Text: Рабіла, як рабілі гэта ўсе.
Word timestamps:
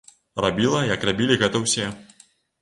Рабіла, 0.45 0.79
як 0.93 1.05
рабілі 1.09 1.37
гэта 1.43 1.63
ўсе. 1.67 1.85